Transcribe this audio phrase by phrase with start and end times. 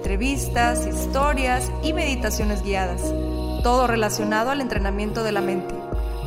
[0.00, 3.02] entrevistas, historias y meditaciones guiadas,
[3.62, 5.74] todo relacionado al entrenamiento de la mente,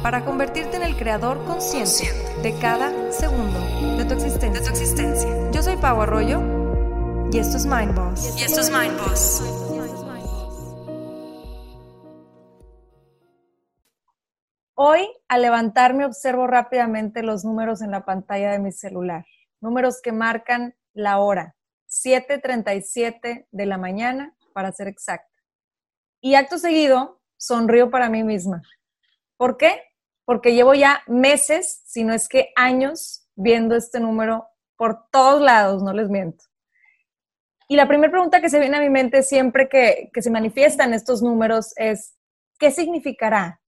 [0.04, 2.08] para convertirte en el creador consciente
[2.44, 3.60] de cada segundo
[3.98, 5.52] de tu existencia.
[5.52, 6.40] Yo soy Pau Arroyo
[7.32, 8.40] y esto es Mind Boss.
[8.40, 9.42] Y esto es Mind Boss.
[14.76, 19.26] Hoy, al levantarme, observo rápidamente los números en la pantalla de mi celular.
[19.62, 21.56] Números que marcan la hora,
[21.94, 25.30] 7.37 de la mañana, para ser exacta.
[26.22, 28.62] Y acto seguido, sonrío para mí misma.
[29.38, 29.82] ¿Por qué?
[30.26, 35.84] Porque llevo ya meses, si no es que años, viendo este número por todos lados,
[35.84, 36.46] no les miento.
[37.68, 40.94] Y la primera pregunta que se viene a mi mente siempre que, que se manifiestan
[40.94, 42.16] estos números es,
[42.60, 43.62] ¿qué significará?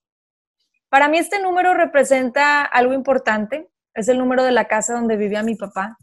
[0.90, 5.44] Para mí este número representa algo importante, es el número de la casa donde vivía
[5.44, 5.98] mi papá,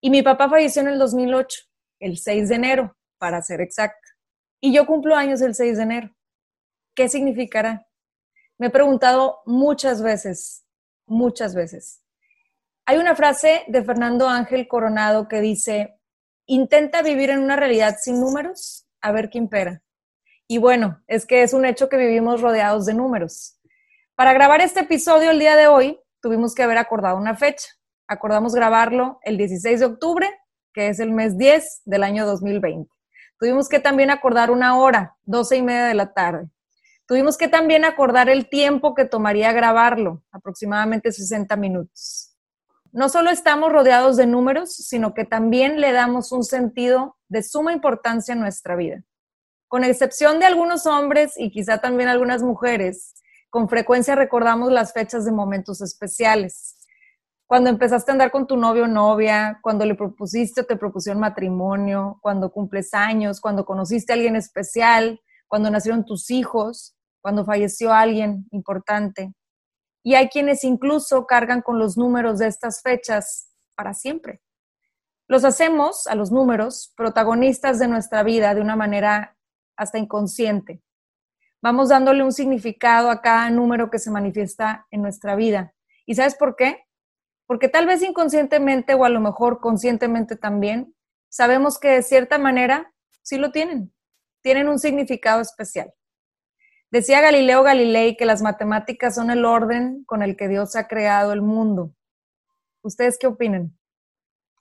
[0.00, 1.60] y mi papá falleció en el 2008,
[2.00, 3.96] el 6 de enero, para ser exacta.
[4.60, 6.16] Y yo cumplo años el 6 de enero.
[6.94, 7.86] ¿Qué significará?
[8.58, 10.64] Me he preguntado muchas veces,
[11.06, 12.02] muchas veces.
[12.86, 16.00] Hay una frase de Fernando Ángel Coronado que dice,
[16.46, 19.82] intenta vivir en una realidad sin números, a ver qué impera.
[20.48, 23.60] Y bueno, es que es un hecho que vivimos rodeados de números.
[24.14, 27.68] Para grabar este episodio el día de hoy, tuvimos que haber acordado una fecha
[28.08, 30.28] acordamos grabarlo el 16 de octubre,
[30.72, 32.90] que es el mes 10 del año 2020.
[33.38, 36.48] Tuvimos que también acordar una hora, 12 y media de la tarde.
[37.06, 42.36] Tuvimos que también acordar el tiempo que tomaría grabarlo, aproximadamente 60 minutos.
[42.90, 47.72] No solo estamos rodeados de números, sino que también le damos un sentido de suma
[47.72, 49.04] importancia en nuestra vida.
[49.68, 53.14] Con excepción de algunos hombres y quizá también algunas mujeres,
[53.50, 56.77] con frecuencia recordamos las fechas de momentos especiales,
[57.48, 61.18] cuando empezaste a andar con tu novio o novia, cuando le propusiste o te propusieron
[61.18, 67.90] matrimonio, cuando cumples años, cuando conociste a alguien especial, cuando nacieron tus hijos, cuando falleció
[67.94, 69.32] alguien importante.
[70.02, 74.42] Y hay quienes incluso cargan con los números de estas fechas para siempre.
[75.26, 79.38] Los hacemos, a los números, protagonistas de nuestra vida de una manera
[79.74, 80.82] hasta inconsciente.
[81.62, 85.72] Vamos dándole un significado a cada número que se manifiesta en nuestra vida.
[86.04, 86.87] ¿Y sabes por qué?
[87.48, 90.94] Porque tal vez inconscientemente o a lo mejor conscientemente también,
[91.30, 92.92] sabemos que de cierta manera
[93.22, 93.90] sí lo tienen,
[94.42, 95.94] tienen un significado especial.
[96.90, 101.32] Decía Galileo Galilei que las matemáticas son el orden con el que Dios ha creado
[101.32, 101.94] el mundo.
[102.82, 103.78] ¿Ustedes qué opinan?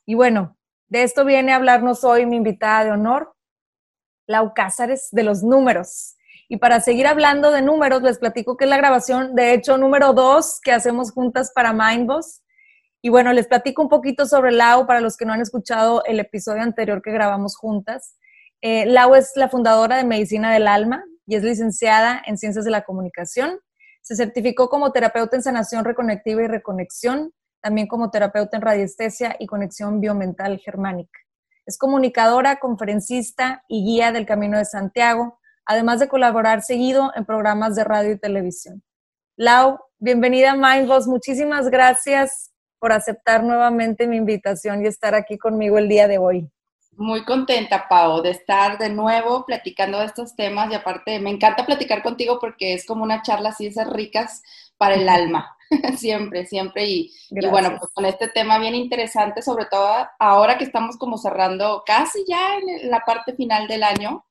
[0.06, 3.36] Y bueno, de esto viene a hablarnos hoy mi invitada de honor,
[4.28, 6.16] Lau Cázares, de los números.
[6.48, 10.14] Y para seguir hablando de números, les platico que es la grabación, de hecho, número
[10.14, 12.44] dos que hacemos juntas para Mindboss.
[13.02, 16.20] Y bueno, les platico un poquito sobre Lau para los que no han escuchado el
[16.20, 18.16] episodio anterior que grabamos juntas.
[18.62, 22.72] Eh, Lau es la fundadora de Medicina del Alma y es licenciada en Ciencias de
[22.72, 23.60] la Comunicación.
[24.02, 29.46] Se certificó como terapeuta en sanación reconectiva y reconexión, también como terapeuta en radiestesia y
[29.46, 31.20] conexión biomental germánica.
[31.66, 37.76] Es comunicadora, conferencista y guía del Camino de Santiago, además de colaborar seguido en programas
[37.76, 38.82] de radio y televisión.
[39.36, 41.08] Lau, bienvenida a Mindboss.
[41.08, 46.50] Muchísimas gracias por aceptar nuevamente mi invitación y estar aquí conmigo el día de hoy.
[46.98, 51.64] Muy contenta, Pau, de estar de nuevo platicando de estos temas y aparte me encanta
[51.64, 54.42] platicar contigo porque es como una charla así, esas ricas
[54.80, 55.56] para el alma,
[55.96, 56.86] siempre, siempre.
[56.86, 57.14] Y,
[57.52, 62.26] bueno, pues con este tema bien interesante, sobre todo ahora que estamos como cerrando casi
[62.28, 64.26] ya en la parte final del año.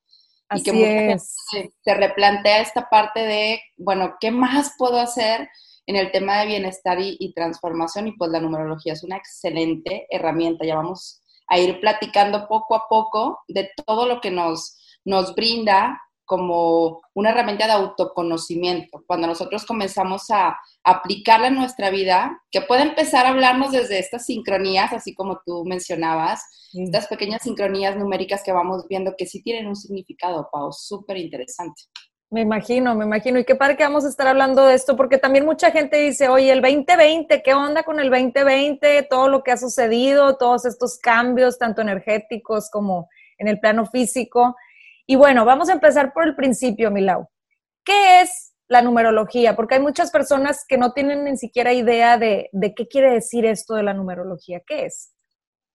[0.49, 1.35] Así y que es.
[1.83, 5.49] se replantea esta parte de, bueno, ¿qué más puedo hacer?
[5.87, 10.65] En el tema de bienestar y, transformación y pues la numerología es una excelente herramienta.
[10.65, 15.99] Ya vamos a ir platicando poco a poco de todo lo que nos, nos brinda
[16.25, 19.01] como una herramienta de autoconocimiento.
[19.07, 24.25] Cuando nosotros comenzamos a aplicarla en nuestra vida, que puede empezar a hablarnos desde estas
[24.25, 26.43] sincronías, así como tú mencionabas,
[26.73, 31.83] estas pequeñas sincronías numéricas que vamos viendo que sí tienen un significado, Pau, súper interesante.
[32.29, 33.39] Me imagino, me imagino.
[33.39, 36.27] Y qué padre que vamos a estar hablando de esto, porque también mucha gente dice,
[36.27, 39.03] oye, el 2020, ¿qué onda con el 2020?
[39.03, 43.07] Todo lo que ha sucedido, todos estos cambios, tanto energéticos como
[43.37, 44.57] en el plano físico.
[45.05, 47.29] Y bueno, vamos a empezar por el principio, Milau.
[47.85, 49.55] ¿Qué es la numerología?
[49.55, 53.45] Porque hay muchas personas que no tienen ni siquiera idea de, de qué quiere decir
[53.45, 54.61] esto de la numerología.
[54.67, 55.13] ¿Qué es?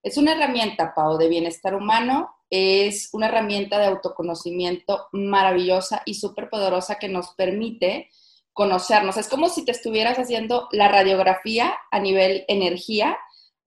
[0.03, 2.35] Es una herramienta, Pau, de bienestar humano.
[2.49, 8.09] Es una herramienta de autoconocimiento maravillosa y súper poderosa que nos permite
[8.51, 9.17] conocernos.
[9.17, 13.17] Es como si te estuvieras haciendo la radiografía a nivel energía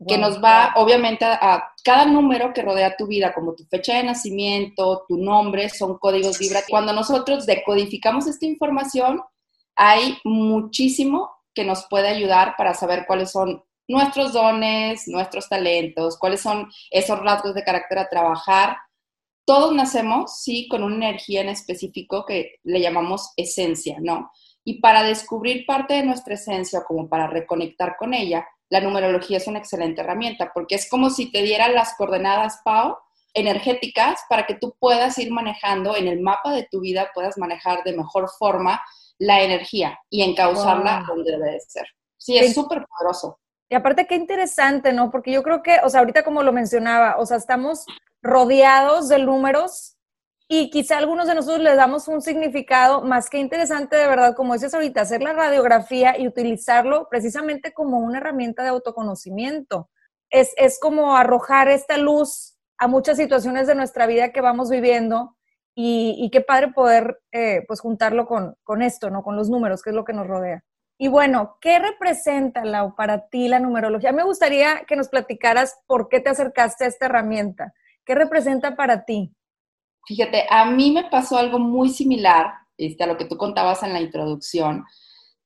[0.07, 4.05] que nos va obviamente a, cada número que rodea tu vida, como tu fecha de
[4.05, 6.71] nacimiento, tu nombre, son códigos vibratorios.
[6.71, 9.23] Cuando nosotros decodificamos esta información,
[9.75, 16.41] hay muchísimo que nos puede ayudar para saber cuáles son nuestros dones, nuestros talentos, cuáles
[16.41, 18.77] son esos rasgos de carácter a trabajar.
[19.45, 24.31] Todos nacemos, sí, con una energía en específico que le llamamos esencia, ¿no?
[24.65, 29.47] Y para descubrir parte de nuestra esencia, como para reconectar con ella, la numerología es
[29.47, 32.97] una excelente herramienta, porque es como si te dieran las coordenadas, Pau,
[33.33, 37.85] energéticas para que tú puedas ir manejando en el mapa de tu vida, puedas manejar
[37.85, 38.83] de mejor forma
[39.19, 41.87] la energía y encauzarla donde debe de ser.
[42.17, 43.39] Sí, es súper poderoso.
[43.69, 45.11] Y aparte, qué interesante, ¿no?
[45.11, 47.85] Porque yo creo que, o sea, ahorita como lo mencionaba, o sea, estamos
[48.23, 49.97] rodeados de números
[50.49, 54.55] y quizá algunos de nosotros le damos un significado más que interesante de verdad, como
[54.55, 59.91] dices ahorita, hacer la radiografía y utilizarlo precisamente como una herramienta de autoconocimiento.
[60.31, 65.37] Es, es como arrojar esta luz a muchas situaciones de nuestra vida que vamos viviendo
[65.75, 69.23] y, y qué padre poder eh, pues juntarlo con, con esto, ¿no?
[69.25, 70.63] Con los números, que es lo que nos rodea.
[70.99, 74.13] Y bueno, ¿qué representa, Lau, para ti la numerología?
[74.13, 77.75] Me gustaría que nos platicaras por qué te acercaste a esta herramienta.
[78.05, 79.35] ¿Qué representa para ti?
[80.07, 82.47] Fíjate, a mí me pasó algo muy similar
[82.79, 84.85] este, a lo que tú contabas en la introducción.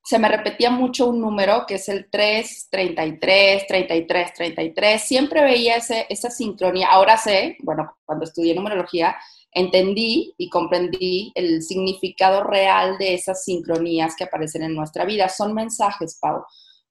[0.04, 5.02] Se me repetía mucho un número que es el 3, 33, 33, 33.
[5.02, 6.88] Siempre veía ese, esa sincronía.
[6.90, 9.16] Ahora sé, bueno, cuando estudié numerología,
[9.52, 15.28] entendí y comprendí el significado real de esas sincronías que aparecen en nuestra vida.
[15.28, 16.44] Son mensajes, Pau.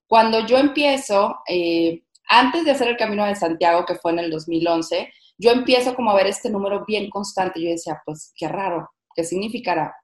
[0.08, 4.32] Cuando yo empiezo, eh, antes de hacer el Camino de Santiago, que fue en el
[4.32, 7.62] 2011, yo empiezo como a ver este número bien constante.
[7.62, 9.96] Yo decía, pues qué raro, ¿qué significará?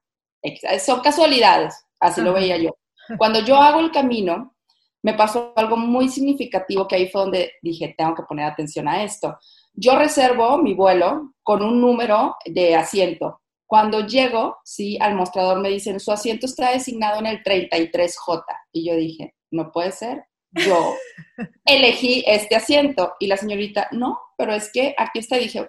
[0.84, 2.70] Son casualidades, así lo veía yo.
[3.18, 4.54] Cuando yo hago el camino,
[5.02, 9.04] me pasó algo muy significativo que ahí fue donde dije, tengo que poner atención a
[9.04, 9.38] esto.
[9.78, 13.42] Yo reservo mi vuelo con un número de asiento.
[13.66, 18.42] Cuando llego, sí, al mostrador me dicen, su asiento está designado en el 33J.
[18.72, 20.94] Y yo dije, no puede ser, yo
[21.66, 25.68] elegí este asiento y la señorita, no, pero es que aquí está, dije,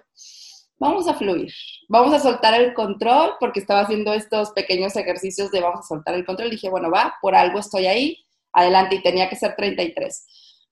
[0.78, 1.52] vamos a fluir,
[1.88, 6.14] vamos a soltar el control, porque estaba haciendo estos pequeños ejercicios de vamos a soltar
[6.14, 10.26] el control, dije, bueno, va, por algo estoy ahí, adelante, y tenía que ser 33.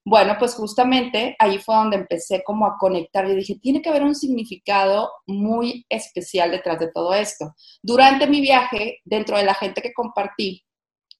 [0.08, 3.28] Bueno, pues justamente ahí fue donde empecé como a conectar.
[3.28, 7.56] y dije, tiene que haber un significado muy especial detrás de todo esto.
[7.82, 10.64] Durante mi viaje, dentro de la gente que compartí,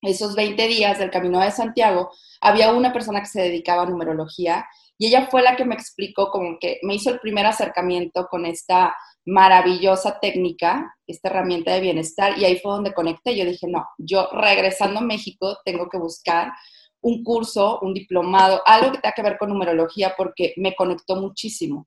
[0.02, 2.10] esos 20 días del Camino de Santiago,
[2.40, 4.64] había una persona que se dedicaba a numerología
[4.98, 8.46] y ella fue la que me explicó, como que me hizo el primer acercamiento con
[8.46, 8.94] esta
[9.24, 13.36] maravillosa técnica, esta herramienta de bienestar, y ahí fue donde conecté.
[13.36, 16.52] Yo dije, no, yo regresando a México tengo que buscar
[17.00, 21.86] un curso, un diplomado, algo que tenga que ver con numerología, porque me conectó muchísimo.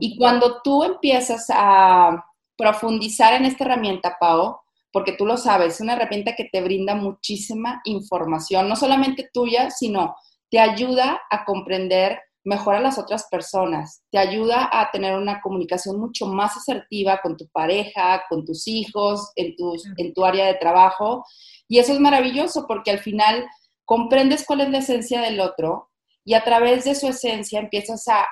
[0.00, 2.24] Y cuando tú empiezas a
[2.56, 4.56] profundizar en esta herramienta, Pau,
[4.92, 9.70] porque tú lo sabes, es una herramienta que te brinda muchísima información, no solamente tuya,
[9.70, 10.16] sino
[10.50, 16.00] te ayuda a comprender mejor a las otras personas, te ayuda a tener una comunicación
[16.00, 19.54] mucho más asertiva con tu pareja, con tus hijos, en,
[19.98, 21.24] en tu área de trabajo.
[21.68, 23.46] Y eso es maravilloso porque al final
[23.88, 25.90] comprendes cuál es la esencia del otro
[26.22, 28.28] y a través de su esencia empiezas a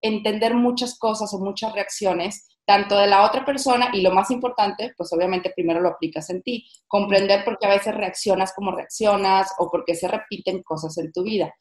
[0.00, 4.94] entender muchas cosas o muchas reacciones tanto de la otra persona y lo más importante,
[4.96, 9.52] pues obviamente primero lo aplicas en ti, comprender por qué a veces reaccionas como reaccionas
[9.58, 11.52] o por qué se repiten cosas en tu vida.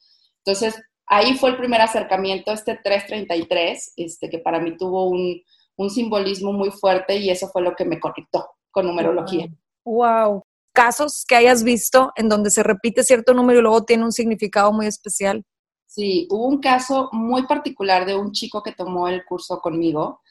[0.45, 5.41] Entonces, ahí fue el primer acercamiento, este 333, este, que para mí tuvo un,
[5.75, 9.47] un simbolismo muy fuerte y eso fue lo que me conectó con numerología.
[9.83, 10.43] Wow.
[10.73, 14.71] Casos que hayas visto en donde se repite cierto número y luego tiene un significado
[14.71, 15.43] muy especial.
[15.85, 20.21] Sí, hubo un caso muy particular de un chico que tomó el curso conmigo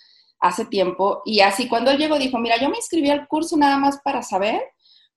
[0.41, 3.77] hace tiempo y así cuando él llegó dijo, mira, yo me inscribí al curso nada
[3.77, 4.63] más para saber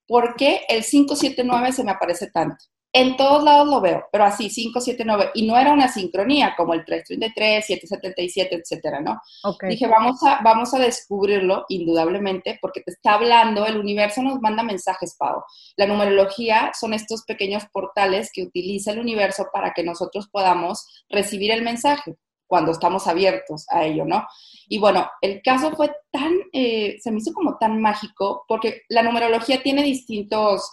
[0.08, 2.66] por qué el 579 se me aparece tanto.
[2.94, 6.84] En todos lados lo veo, pero así, 579, y no era una sincronía como el
[6.84, 9.22] 333, 777, etcétera, ¿no?
[9.70, 14.62] Dije, vamos a, vamos a descubrirlo, indudablemente, porque te está hablando, el universo nos manda
[14.62, 15.42] mensajes, Pau.
[15.78, 21.52] La numerología son estos pequeños portales que utiliza el universo para que nosotros podamos recibir
[21.52, 24.28] el mensaje cuando estamos abiertos a ello, ¿no?
[24.68, 29.04] Y bueno, el caso fue tan, eh, se me hizo como tan mágico, porque la
[29.04, 30.70] numerología tiene distintos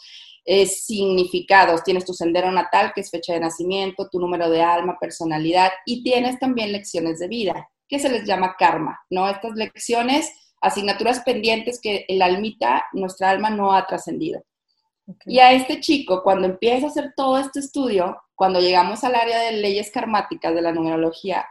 [0.50, 1.84] eh, significados.
[1.84, 6.02] Tienes tu sendero natal, que es fecha de nacimiento, tu número de alma, personalidad, y
[6.02, 9.28] tienes también lecciones de vida, que se les llama karma, ¿no?
[9.28, 14.42] Estas lecciones, asignaturas pendientes que el almita, nuestra alma, no ha trascendido.
[15.26, 19.40] Y a este chico, cuando empieza a hacer todo este estudio, cuando llegamos al área
[19.40, 21.46] de leyes karmáticas de la numerología,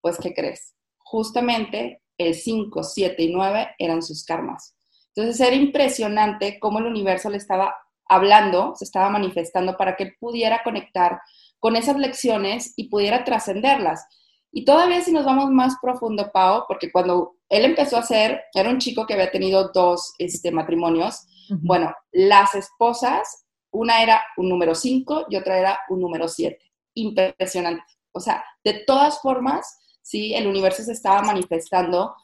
[0.00, 0.76] pues, ¿qué crees?
[0.98, 4.76] Justamente el 5, 7 y 9 eran sus karmas.
[5.16, 7.74] Entonces era impresionante cómo el universo le estaba
[8.08, 11.20] hablando, se estaba manifestando para que él pudiera conectar
[11.58, 14.06] con esas lecciones y pudiera trascenderlas.
[14.52, 18.70] Y todavía si nos vamos más profundo, Pau, porque cuando él empezó a hacer, era
[18.70, 24.74] un chico que había tenido dos este, matrimonios, bueno, las esposas, una era un número
[24.74, 26.58] 5 y otra era un número 7.
[26.94, 27.84] Impresionante.
[28.12, 32.14] O sea, de todas formas, sí, el universo se estaba manifestando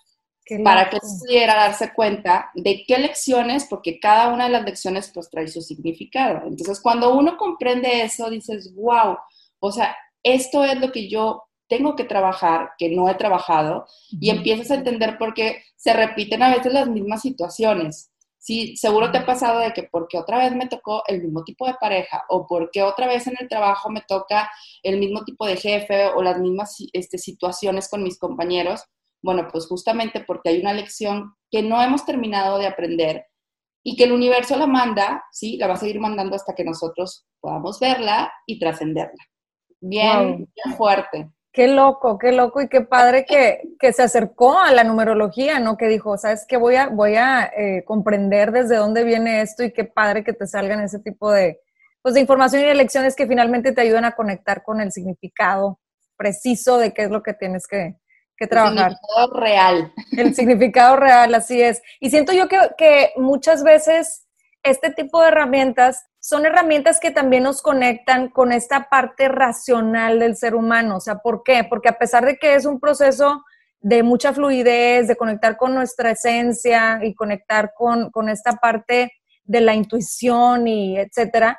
[0.64, 5.30] para que pudiera darse cuenta de qué lecciones, porque cada una de las lecciones pues
[5.30, 6.46] trae su significado.
[6.46, 9.16] Entonces, cuando uno comprende eso, dices, wow,
[9.60, 14.28] o sea, esto es lo que yo tengo que trabajar, que no he trabajado, y
[14.30, 18.12] empiezas a entender por qué se repiten a veces las mismas situaciones.
[18.38, 21.64] Sí, seguro te ha pasado de que porque otra vez me tocó el mismo tipo
[21.64, 24.50] de pareja o porque otra vez en el trabajo me toca
[24.82, 28.82] el mismo tipo de jefe o las mismas este, situaciones con mis compañeros.
[29.22, 33.26] Bueno, pues justamente porque hay una lección que no hemos terminado de aprender
[33.84, 35.56] y que el universo la manda, ¿sí?
[35.56, 39.24] La va a seguir mandando hasta que nosotros podamos verla y trascenderla.
[39.80, 41.30] Bien, bien fuerte.
[41.52, 45.76] Qué loco, qué loco y qué padre que, que, se acercó a la numerología, ¿no?
[45.76, 46.56] Que dijo, ¿sabes qué?
[46.56, 50.46] Voy a, voy a eh, comprender desde dónde viene esto y qué padre que te
[50.46, 51.60] salgan ese tipo de,
[52.00, 55.78] pues, de información y de lecciones que finalmente te ayudan a conectar con el significado
[56.16, 57.96] preciso de qué es lo que tienes que,
[58.42, 58.92] que trabajar.
[58.92, 59.92] El significado real.
[60.10, 61.80] El significado real, así es.
[62.00, 64.26] Y siento yo que, que muchas veces
[64.64, 70.36] este tipo de herramientas son herramientas que también nos conectan con esta parte racional del
[70.36, 70.96] ser humano.
[70.96, 71.64] O sea, ¿por qué?
[71.68, 73.44] Porque a pesar de que es un proceso
[73.80, 79.12] de mucha fluidez, de conectar con nuestra esencia y conectar con, con esta parte
[79.44, 81.58] de la intuición y etcétera,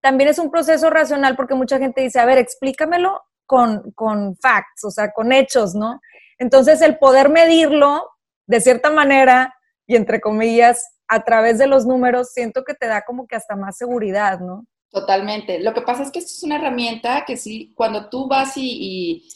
[0.00, 4.84] también es un proceso racional porque mucha gente dice, a ver, explícamelo con, con facts,
[4.84, 6.00] o sea, con hechos, ¿no?
[6.38, 8.10] Entonces, el poder medirlo
[8.46, 9.54] de cierta manera
[9.86, 13.54] y entre comillas, a través de los números, siento que te da como que hasta
[13.54, 14.66] más seguridad, ¿no?
[14.90, 15.60] Totalmente.
[15.60, 19.28] Lo que pasa es que esto es una herramienta que sí, cuando tú vas y,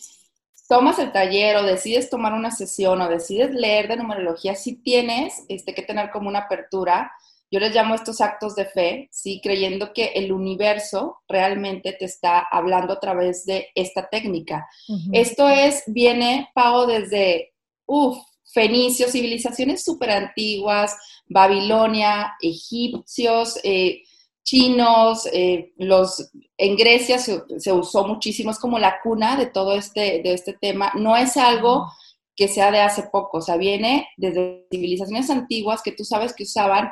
[0.69, 5.45] tomas el taller o decides tomar una sesión o decides leer de numerología, sí tienes
[5.49, 7.13] este, que tener como una apertura.
[7.51, 12.47] Yo les llamo estos actos de fe, sí, creyendo que el universo realmente te está
[12.51, 14.69] hablando a través de esta técnica.
[15.13, 17.53] Esto es, viene, Pago, desde,
[17.87, 18.19] uff,
[18.53, 24.03] fenicios, civilizaciones súper antiguas, Babilonia, egipcios, eh,
[24.45, 30.23] chinos, eh, los, en Grecia se, usó muchísimo, es como la cuna de todo este,
[30.23, 30.93] de este tema.
[30.97, 31.87] No es algo
[32.35, 36.45] que sea de hace poco, o sea, viene desde civilizaciones antiguas que tú sabes que
[36.45, 36.91] usaban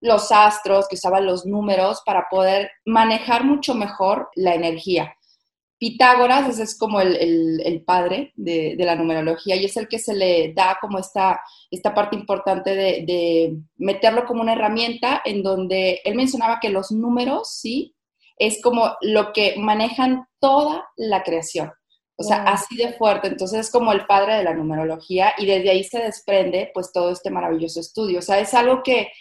[0.00, 5.14] los astros, que usaban los números para poder manejar mucho mejor la energía.
[5.78, 10.52] Pitágoras ese es como el, padre de, la numerología y es el que se le
[10.52, 11.40] da como esta,
[11.70, 17.50] esta parte importante de, meterlo como una herramienta en donde él mencionaba que los números,
[17.52, 17.94] ¿sí?
[18.36, 21.72] Es como lo que manejan toda la creación.
[22.20, 23.28] O sea, así de fuerte.
[23.28, 27.12] Entonces es como el padre de la numerología y desde ahí se desprende pues todo
[27.12, 28.18] este maravilloso estudio.
[28.18, 29.12] O sea, es algo que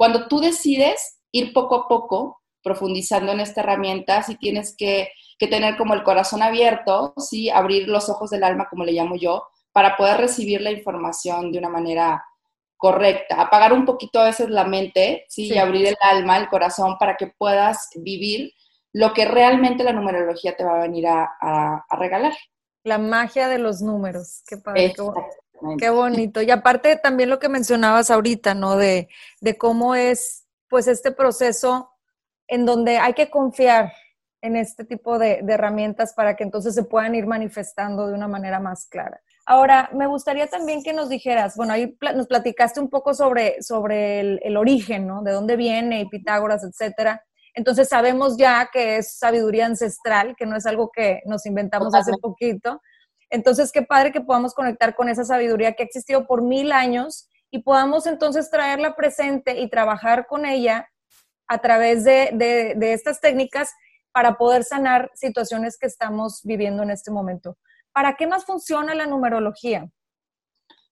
[0.00, 5.48] cuando tú decides ir poco a poco profundizando en esta herramienta, si tienes que que
[5.48, 7.48] tener como el corazón abierto, ¿sí?
[7.48, 9.42] Abrir los ojos del alma, como le llamo yo,
[9.72, 12.22] para poder recibir la información de una manera
[12.76, 13.40] correcta.
[13.40, 15.46] Apagar un poquito a veces la mente, ¿sí?
[15.46, 18.52] Y abrir el alma, el corazón, para que puedas vivir
[18.92, 22.34] lo que realmente la numerología te va a venir a, regalar.
[22.84, 24.42] La magia de los números.
[24.46, 24.92] Qué padre.
[24.94, 25.02] Qué,
[25.60, 26.42] bonito.
[26.42, 28.76] Y aparte también lo que mencionabas ahorita, ¿no?
[28.76, 29.08] De,
[29.40, 31.90] de cómo es, pues, este proceso
[32.48, 33.92] en donde hay que confiar,
[34.42, 38.60] en este tipo de, herramientas para que entonces se puedan ir manifestando de una manera
[38.60, 39.20] más clara.
[39.46, 44.20] Ahora, me gustaría también que nos dijeras, bueno, ahí nos platicaste un poco sobre, sobre
[44.20, 45.22] el, origen, ¿no?
[45.22, 47.24] De dónde viene Pitágoras, etcétera.
[47.54, 52.12] Entonces sabemos ya que es sabiduría ancestral, que no es algo que nos inventamos hace
[52.20, 52.80] poquito.
[53.30, 57.28] Entonces, qué padre que podamos conectar con esa sabiduría que ha existido por mil años
[57.50, 60.88] y podamos entonces traerla presente y trabajar con ella
[61.48, 62.30] a través de,
[62.76, 63.72] de estas técnicas
[64.12, 67.56] para poder sanar situaciones que estamos viviendo en este momento.
[67.92, 69.90] ¿Para qué más funciona la numerología?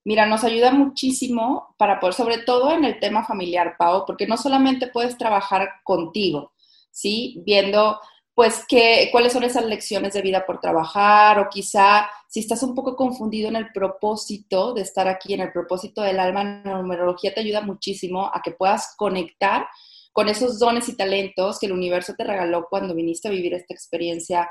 [0.04, 4.36] Mira, nos ayuda muchísimo para poder, sobre todo en el tema familiar, Pau, porque no
[4.36, 6.52] solamente puedes trabajar contigo,
[6.90, 7.42] ¿sí?
[7.44, 8.00] Viendo,
[8.38, 12.72] pues, qué, cuáles son esas lecciones de vida por trabajar, o quizá si estás un
[12.72, 17.34] poco confundido en el propósito de estar aquí, en el propósito del alma, la numerología
[17.34, 19.66] te ayuda muchísimo a que puedas conectar
[20.12, 23.74] con esos dones y talentos que el universo te regaló cuando viniste a vivir esta
[23.74, 24.48] experiencia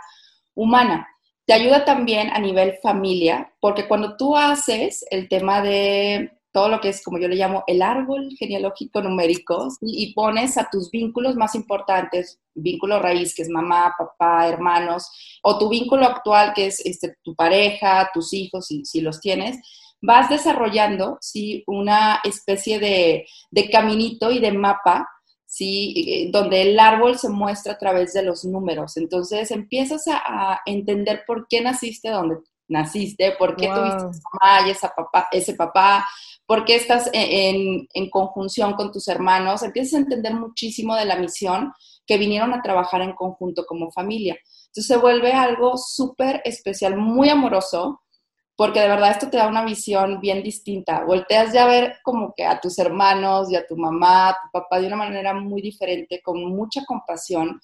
[0.54, 1.08] humana.
[1.46, 6.82] Te ayuda también a nivel familia, porque cuando tú haces el tema de todo lo
[6.82, 11.36] que es, como yo le llamo, el árbol genealógico numérico, y pones a tus vínculos
[11.36, 15.08] más importantes, vínculo raíz, que es mamá, papá, hermanos,
[15.44, 19.60] o tu vínculo actual, que es este, tu pareja, tus hijos, si, si los tienes,
[20.02, 21.64] vas desarrollando ¿sí?
[21.68, 25.08] una especie de, de caminito y de mapa
[25.46, 25.94] ¿sí?
[26.08, 28.98] Eh, donde el árbol se muestra a través de los números.
[28.98, 32.38] Entonces empiezas a, entender por qué naciste donde
[32.68, 36.08] naciste, por qué tuviste esa mamá y esa papá, ese papá,
[36.46, 39.64] por qué estás en, en, conjunción con tus hermanos.
[39.64, 41.74] Empiezas a entender muchísimo de la misión
[42.06, 44.38] que vinieron a trabajar en conjunto como familia.
[44.68, 48.02] Entonces se vuelve algo súper especial, muy amoroso,
[48.56, 51.04] porque de verdad esto te da una visión bien distinta.
[51.06, 54.50] Volteas ya a ver como que a tus hermanos y a tu mamá, a tu
[54.52, 57.62] papá de una manera muy diferente, con mucha compasión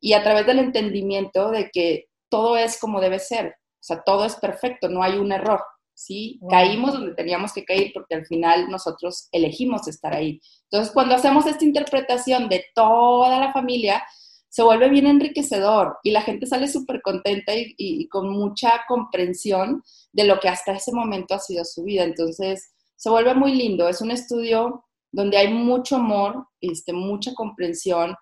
[0.00, 3.56] y a través del entendimiento de que todo es como debe ser,
[3.88, 5.62] sea, todo es perfecto, no hay un error,
[5.94, 6.38] ¿sí?
[6.48, 10.40] Caímos donde teníamos que caer porque al final nosotros elegimos estar ahí.
[10.70, 14.02] Entonces, cuando hacemos esta interpretación de toda la familia,
[14.48, 20.24] se vuelve bien enriquecedor y la gente sale súper contenta y, con mucha comprensión de
[20.24, 22.04] lo que hasta ese momento ha sido su vida.
[22.04, 23.88] Entonces, se vuelve muy lindo.
[23.88, 28.14] Es un estudio donde hay mucho amor, este, mucha comprensión,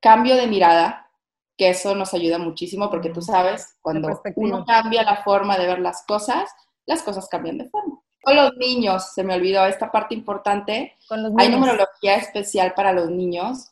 [0.00, 1.07] cambio de mirada,
[1.58, 5.80] que eso nos ayuda muchísimo porque tú sabes, cuando uno cambia la forma de ver
[5.80, 6.48] las cosas,
[6.86, 8.00] las cosas cambian de forma.
[8.22, 10.96] Con los niños, se me olvidó esta parte importante.
[11.36, 13.70] Hay numerología especial para los niños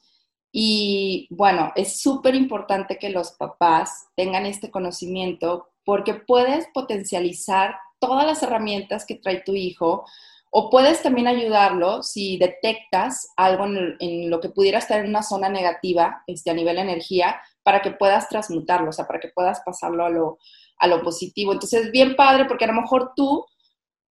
[0.50, 8.26] y bueno, es súper importante que los papás tengan este conocimiento porque puedes potencializar todas
[8.26, 10.04] las herramientas que trae tu hijo
[10.50, 15.48] o puedes también ayudarlo si detectas algo en, lo que pudiera estar en una zona
[15.48, 20.06] negativa este, a nivel energía para que puedas transmutarlo, o sea, para que puedas pasarlo
[20.06, 20.38] a lo,
[20.78, 21.52] a lo positivo.
[21.52, 23.44] Entonces, bien padre porque a lo mejor tú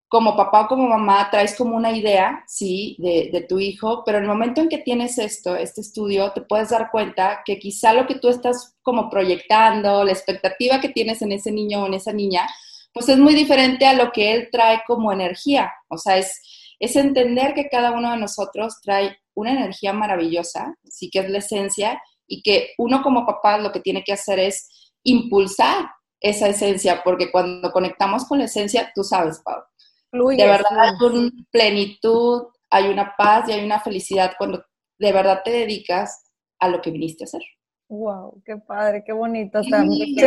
[0.10, 4.28] como papá o como mamá traes como una idea, sí, de, tu hijo, pero el
[4.28, 8.16] momento en que tienes esto, este estudio, te puedes dar cuenta que quizá lo que
[8.16, 12.46] tú estás como proyectando, la expectativa que tienes en ese niño o en esa niña,
[12.94, 15.72] pues es muy diferente a lo que él trae como energía.
[15.88, 21.10] O sea, es, es entender que cada uno de nosotros trae una energía maravillosa, sí
[21.10, 24.94] que es la esencia, y que uno como papá lo que tiene que hacer es
[25.04, 29.66] impulsar esa esencia, porque cuando conectamos con la esencia, tú sabes, Pablo,
[30.12, 34.64] de verdad hay una plenitud, hay una paz y hay una felicidad cuando
[34.98, 37.42] de verdad te dedicas a lo que viniste a hacer.
[37.88, 39.62] Wow, qué padre, qué bonito.
[39.64, 39.70] se,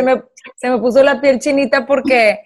[0.01, 0.21] me,
[0.55, 2.39] se, me, puso la piel chinita porque,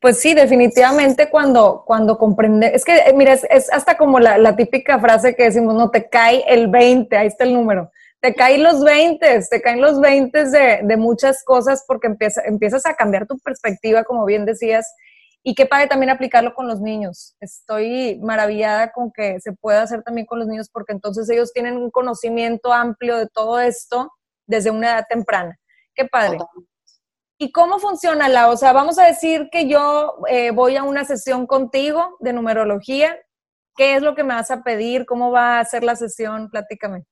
[0.00, 5.00] pues sí, definitivamente cuando, cuando comprende, es que, eh, mira, es, hasta como la, típica
[5.00, 7.90] frase que decimos, no, te cae el 20, ahí está el número.
[8.20, 12.84] Te caen los 20, te caen los 20 de, de muchas cosas porque empieza, empiezas
[12.86, 14.86] a cambiar tu perspectiva, como bien decías,
[15.42, 17.34] y qué padre también aplicarlo con los niños.
[17.40, 21.78] Estoy maravillada con que se pueda hacer también con los niños porque entonces ellos tienen
[21.78, 24.12] un conocimiento amplio de todo esto
[24.46, 25.58] desde una edad temprana.
[25.94, 26.38] Qué padre.
[27.38, 28.50] ¿Y cómo funciona la?
[28.50, 33.16] O sea, vamos a decir que yo eh, voy a una sesión contigo de numerología.
[33.76, 35.06] ¿Qué es lo que me vas a pedir?
[35.06, 36.50] ¿Cómo va a ser la sesión?
[36.50, 37.04] Platícame.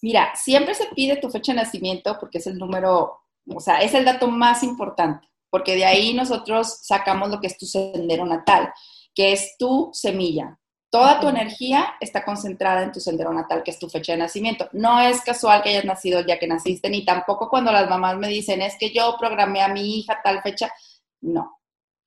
[0.00, 3.94] Mira, siempre se pide tu fecha de nacimiento porque es el número, o sea, es
[3.94, 8.72] el dato más importante porque de ahí nosotros sacamos lo que es tu sendero natal,
[9.14, 10.58] que es tu semilla.
[10.90, 14.68] Toda tu energía está concentrada en tu sendero natal, que es tu fecha de nacimiento.
[14.72, 18.16] No es casual que hayas nacido el día que naciste, ni tampoco cuando las mamás
[18.16, 20.72] me dicen, es que yo programé a mi hija tal fecha.
[21.20, 21.58] No.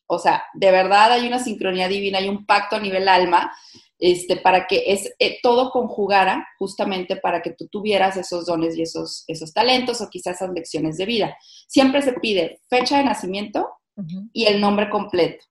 [0.07, 3.55] O sea, de verdad hay una sincronía divina, hay un pacto a nivel alma
[4.01, 8.81] este, para que es, eh, todo conjugara justamente para que tú tuvieras esos dones y
[8.81, 11.37] esos, esos talentos o quizás esas lecciones de vida.
[11.67, 13.69] Siempre se pide fecha de nacimiento
[14.33, 15.45] y el nombre completo.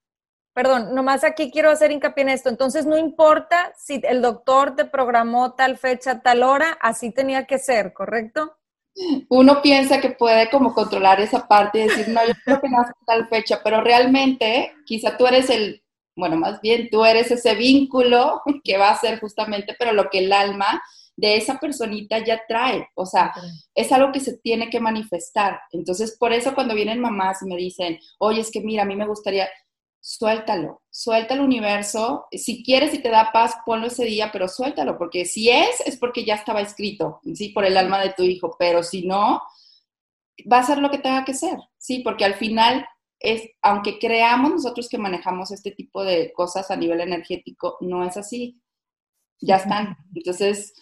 [0.53, 2.49] Perdón, nomás aquí quiero hacer hincapié en esto.
[2.49, 7.59] Entonces, no importa si el doctor te programó tal fecha, tal hora, así tenía que
[7.59, 8.57] ser, ¿correcto?
[9.29, 12.93] Uno piensa que puede como controlar esa parte y decir, no, yo creo que nace
[13.07, 15.85] tal fecha, pero realmente quizá tú eres el
[16.21, 20.21] bueno, más bien tú eres ese vínculo que va a ser justamente, pero lo que
[20.21, 20.81] el alma
[21.17, 23.33] de esa personita ya trae, o sea,
[23.75, 25.61] es algo que se tiene que manifestar.
[25.73, 28.97] Entonces, por eso cuando vienen mamás y me dicen, oye, es que mira, a mí
[28.97, 29.49] me gustaría,
[30.01, 32.27] suéltalo, suelta el universo.
[32.33, 35.99] Si quieres y te da paz, ponlo ese día, pero suéltalo, porque si es, es
[35.99, 37.51] porque ya estaba escrito, ¿sí?
[37.51, 39.43] Por el alma de tu hijo, pero si no,
[40.51, 42.01] va a ser lo que tenga que ser, ¿sí?
[42.01, 42.87] Porque al final
[43.21, 48.17] es, aunque creamos nosotros que manejamos este tipo de cosas a nivel energético, no es
[48.17, 48.61] así.
[49.41, 49.97] Ya están.
[50.15, 50.75] Entonces,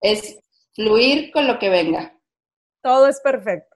[0.00, 0.38] es
[0.74, 2.18] fluir con lo que venga.
[2.82, 3.74] Todo es perfecto.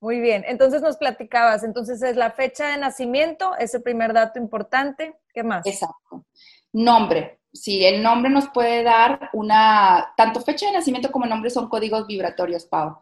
[0.00, 5.14] Muy bien, entonces nos platicabas, entonces es la fecha de nacimiento, ese primer dato importante,
[5.34, 5.66] ¿qué más?
[5.66, 6.24] Exacto.
[6.72, 11.68] Nombre, sí, el nombre nos puede dar una, tanto fecha de nacimiento como nombre son
[11.68, 12.98] códigos vibratorios, Pau.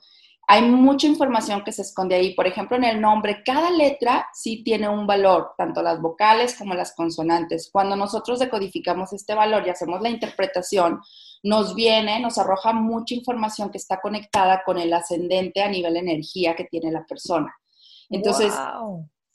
[0.51, 2.35] Hay mucha información que se esconde ahí.
[2.35, 6.73] Por ejemplo, en el nombre, cada letra sí tiene un valor, tanto las vocales como
[6.73, 7.69] las consonantes.
[7.71, 11.01] Cuando nosotros decodificamos este valor y hacemos la interpretación,
[11.43, 16.57] nos viene, nos arroja mucha información que está conectada con el ascendente a nivel energía
[16.57, 17.55] que tiene la persona.
[18.09, 18.55] Entonces,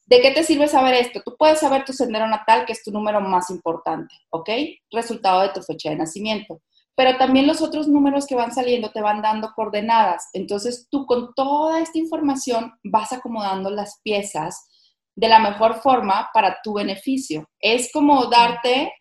[0.07, 1.21] ¿de qué te sirve saber esto?
[1.23, 4.49] Tú puedes saber tu sendero natal, que es tu número más importante, ¿ok?
[4.91, 6.59] Resultado de tu fecha de nacimiento.
[6.95, 10.29] Pero también los otros números que van saliendo te van dando coordenadas.
[10.33, 14.67] Entonces, tú con toda esta información vas acomodando las piezas
[15.15, 17.49] de la mejor forma para tu beneficio.
[17.59, 18.91] Es como darte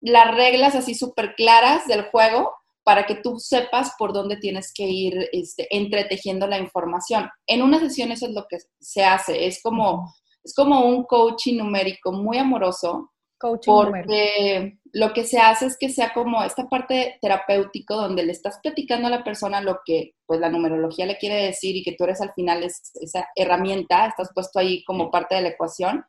[0.00, 2.52] las reglas así súper claras del juego
[2.84, 7.30] para que tú sepas por dónde tienes que ir este, entretejiendo la información.
[7.46, 11.56] En una sesión eso es lo que se hace, es como, es como un coaching
[11.56, 13.10] numérico muy amoroso,
[13.44, 18.32] coaching porque lo que se hace es que sea como esta parte terapéutico donde le
[18.32, 21.92] estás platicando a la persona lo que pues la numerología le quiere decir y que
[21.92, 26.04] tú eres al final esa herramienta, estás puesto ahí como parte de la ecuación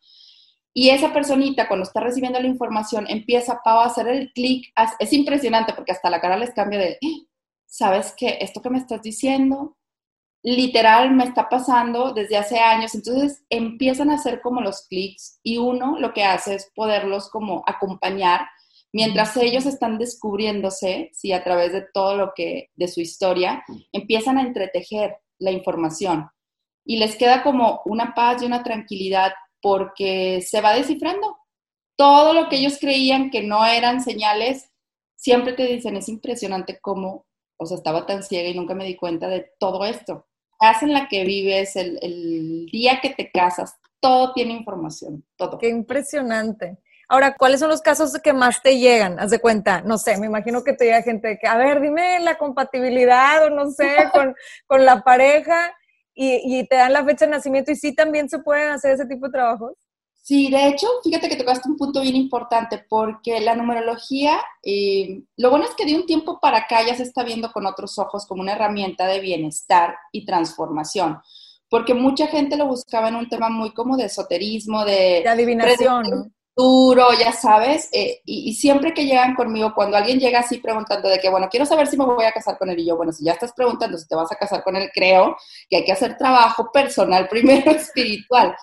[0.78, 4.74] y esa personita, cuando está recibiendo la información, empieza a hacer el clic.
[5.00, 7.26] Es impresionante porque hasta la cara les cambia de, ¡Ah!
[7.66, 8.40] ¿sabes qué?
[8.42, 9.78] Esto que me estás diciendo,
[10.46, 12.94] literal me está pasando desde hace años.
[12.94, 17.64] Entonces empiezan a hacer como los clics y uno lo que hace es poderlos como
[17.66, 18.42] acompañar
[18.94, 24.38] mientras ellos están descubriéndose, sí, a través de todo lo que, de su historia, empiezan
[24.38, 26.30] a entretejer la información
[26.86, 31.36] y les queda como una paz y una tranquilidad porque se va descifrando.
[31.98, 34.72] Todo lo que ellos creían que no eran señales,
[35.18, 37.26] siempre te dicen, es impresionante cómo,
[37.58, 40.26] o sea, estaba tan ciega y nunca me di cuenta de todo esto.
[40.60, 45.58] Casa en la que vives, el, el día que te casas, todo tiene información, todo.
[45.58, 46.78] Qué impresionante.
[47.08, 49.20] Ahora, ¿cuáles son los casos que más te llegan?
[49.20, 52.20] Haz de cuenta, no sé, me imagino que te llega gente que, a ver, dime
[52.20, 55.76] la compatibilidad o no sé, con, con la pareja
[56.16, 59.28] y, te dan la fecha de nacimiento y sí también se pueden hacer ese tipo
[59.28, 59.74] de trabajos.
[60.26, 65.52] Sí, de hecho, fíjate que tocaste un punto bien importante porque la numerología, eh, lo
[65.52, 68.26] bueno es que de un tiempo para acá ya se está viendo con otros ojos
[68.26, 71.20] como una herramienta de bienestar y transformación,
[71.70, 76.35] porque mucha gente lo buscaba en un tema muy como de esoterismo, de, de adivinación.
[76.56, 81.20] Duro, ya sabes, eh, y, siempre que llegan conmigo, cuando alguien llega así preguntando de
[81.20, 83.26] que, bueno, quiero saber si me voy a casar con él, y yo, bueno, si
[83.26, 85.36] ya estás preguntando si te vas a casar con él, creo
[85.70, 88.56] que hay que hacer trabajo personal primero, espiritual,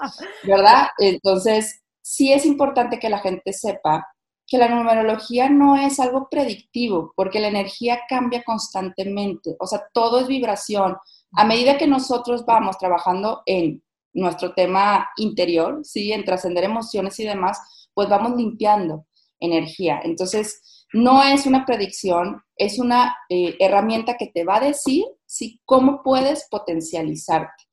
[0.45, 0.89] ¿verdad?
[0.99, 4.07] Entonces, sí es importante que la gente sepa
[4.47, 10.21] que la numerología no es algo predictivo, porque la energía cambia constantemente, o sea, todo
[10.21, 10.97] es vibración.
[11.33, 13.83] A medida que nosotros vamos trabajando en
[14.15, 16.13] nuestro tema interior, ¿sí?
[16.13, 19.07] En trascender emociones y demás, pues vamos limpiando
[19.41, 20.01] energía.
[20.05, 25.61] Entonces, no es una predicción, es una eh, herramienta que te va a decir ¿sí?
[25.65, 27.65] cómo puedes potencializarte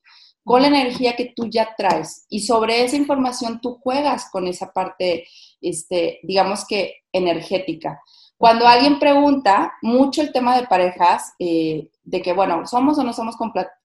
[0.43, 2.25] con la energía que tú ya traes.
[2.29, 5.27] Y sobre esa información tú juegas con esa parte,
[5.61, 8.01] este, digamos que energética.
[8.35, 13.13] Cuando alguien pregunta mucho el tema de parejas, eh, de que, bueno, somos o no
[13.13, 13.35] somos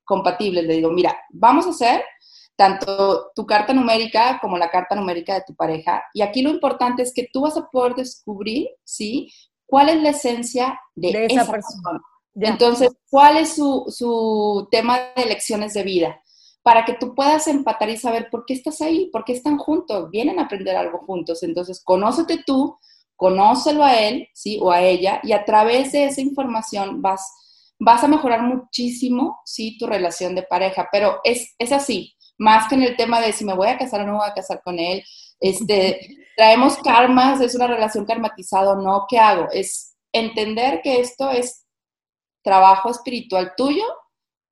[0.04, 2.04] compatibles, le digo, mira, vamos a hacer
[2.56, 6.04] tanto tu carta numérica como la carta numérica de tu pareja.
[6.12, 9.32] Y aquí lo importante es que tú vas a poder descubrir, ¿sí?
[9.66, 12.00] ¿Cuál es la esencia de, esa, persona?
[12.34, 16.20] Entonces, ¿cuál es su, su tema de elecciones de vida?
[16.62, 20.10] Para que tú puedas empatar y saber por qué estás ahí, por qué están juntos,
[20.10, 21.42] vienen a aprender algo juntos.
[21.42, 22.78] Entonces, conócete tú,
[23.16, 24.58] conócelo a él, ¿sí?
[24.62, 27.20] O a ella, y a través de esa información vas,
[27.78, 29.76] vas a mejorar muchísimo, ¿sí?
[29.78, 30.88] Tu relación de pareja.
[30.92, 34.00] Pero es, es así, más que en el tema de si me voy a casar
[34.00, 35.02] o no me voy a casar con él.
[35.40, 36.00] Este,
[36.36, 39.48] traemos karmas, es una relación karmatizada o no, ¿qué hago?
[39.50, 41.66] Es entender que esto es
[42.42, 43.84] trabajo espiritual tuyo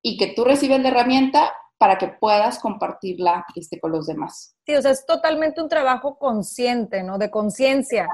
[0.03, 4.55] y que tú recibes la herramienta para que puedas compartirla este, con los demás.
[4.65, 7.17] Sí, o sea, es totalmente un trabajo consciente, ¿no?
[7.17, 8.07] De conciencia.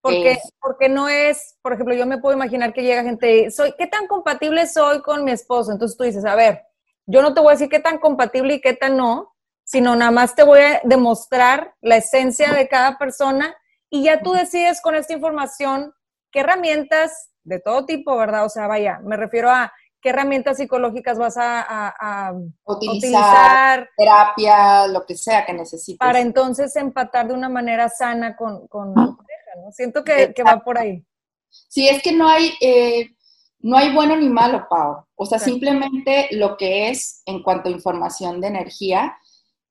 [0.00, 3.86] Porque, porque no es, por ejemplo, yo me puedo imaginar que llega gente, soy, ¿qué
[3.86, 5.72] tan compatible soy con mi esposo?
[5.72, 6.62] Entonces tú dices, a ver,
[7.06, 10.10] yo no te voy a decir qué tan compatible y qué tan no, sino nada
[10.10, 13.56] más te voy a demostrar la esencia de cada persona
[13.90, 15.92] y ya tú decides con esta información
[16.30, 18.44] qué herramientas de todo tipo, ¿verdad?
[18.44, 25.16] O sea, vaya, me refiero a qué herramientas psicológicas vas a, utilizar, terapia, lo que
[25.16, 25.98] sea que necesites.
[25.98, 29.72] Para entonces empatar de una manera sana con, con pareja, ¿no?
[29.72, 31.02] Siento que, va por ahí.
[31.48, 33.14] Sí, es que no hay, eh,
[33.64, 35.06] no hay bueno ni malo, Pau.
[35.16, 39.16] O sea, simplemente lo que es en cuanto a información de energía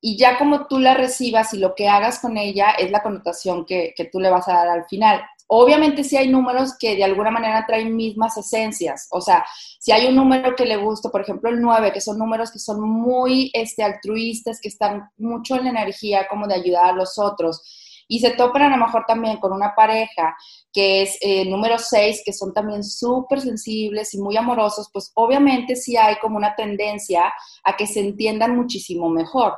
[0.00, 3.64] y ya como tú la recibas y lo que hagas con ella es la connotación
[3.64, 5.22] que, que tú le vas a dar al final.
[5.46, 9.44] Obviamente sí hay números que de alguna manera traen mismas esencias, o sea,
[9.78, 12.58] si hay un número que le gusta, por ejemplo el 9, que son números que
[12.58, 17.16] son muy este, altruistas, que están mucho en la energía como de ayudar a los
[17.16, 17.62] otros,
[18.08, 20.36] y se topan a lo mejor también con una pareja
[20.72, 25.76] que es eh, número 6, que son también súper sensibles y muy amorosos, pues obviamente
[25.76, 27.32] sí hay como una tendencia
[27.64, 29.54] a que se entiendan muchísimo mejor.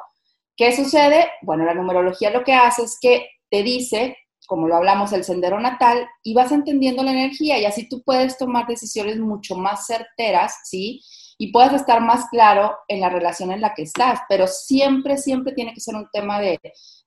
[0.56, 1.28] ¿Qué sucede?
[1.42, 5.61] Bueno, la numerología lo que hace es que te dice como lo hablamos, el sendero
[5.61, 10.61] natal, y vas entendiendo la energía y así tú puedes tomar decisiones mucho más certeras,
[10.64, 11.02] ¿sí?
[11.38, 15.53] Y puedes estar más claro en la relación en la que estás, pero siempre, siempre
[15.53, 16.59] tiene que ser un tema de,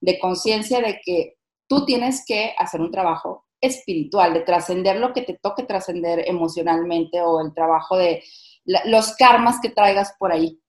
[0.02, 1.38] de conciencia de que
[1.68, 7.22] tú tienes que hacer un trabajo espiritual, de trascender lo que te toque trascender emocionalmente
[7.22, 8.24] o el trabajo de
[8.86, 10.62] los karmas que traigas por ahí.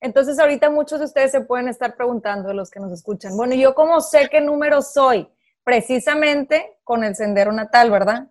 [0.00, 3.74] Entonces ahorita muchos de ustedes se pueden estar preguntando, los que nos escuchan, bueno, ¿yo
[3.74, 5.28] cómo sé qué número soy?
[5.68, 8.30] precisamente con el sendero natal, ¿verdad?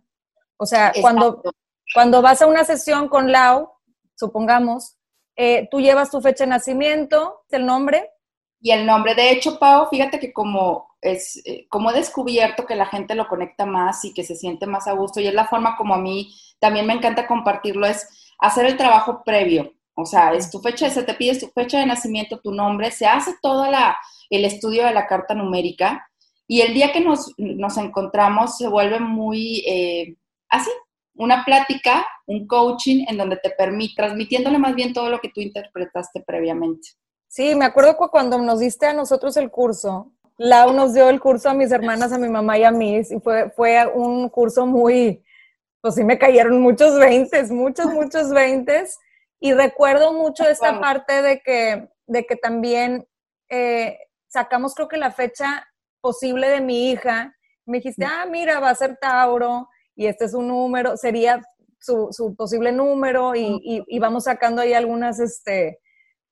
[0.57, 1.43] O sea, cuando,
[1.93, 3.73] cuando vas a una sesión con Lau,
[4.17, 4.97] supongamos,
[5.35, 8.09] eh, tú llevas tu fecha de nacimiento, el nombre.
[8.59, 12.75] Y el nombre, de hecho, Pau, fíjate que como es, eh, como he descubierto que
[12.75, 15.47] la gente lo conecta más y que se siente más a gusto, y es la
[15.47, 19.73] forma como a mí también me encanta compartirlo, es hacer el trabajo previo.
[19.95, 23.07] O sea, es tu fecha, se te pide tu fecha de nacimiento, tu nombre, se
[23.07, 23.97] hace todo la,
[24.29, 26.07] el estudio de la carta numérica
[26.47, 27.33] y el día que nos,
[27.77, 30.15] encontramos se vuelve muy eh,
[30.49, 30.69] así,
[31.17, 35.41] una plática, un coaching en donde te permite, transmitiéndole más bien todo lo que tú
[35.41, 36.89] interpretaste previamente.
[37.27, 41.49] Sí, me acuerdo cuando nos diste a nosotros el curso, Lau nos dio el curso
[41.49, 45.23] a mis hermanas, a mi mamá y a mí, y fue, fue un curso muy,
[45.81, 48.99] pues sí me cayeron muchos veintes, muchos, muchos veintes,
[49.39, 53.07] y recuerdo mucho esta parte de que, de que también
[53.49, 55.67] eh, sacamos creo que la fecha
[56.01, 60.33] posible de mi hija, me dijiste, ah, mira, va a ser Tauro y este es
[60.35, 61.41] un número, sería
[61.79, 65.79] su, posible número y, vamos sacando ahí algunas, este,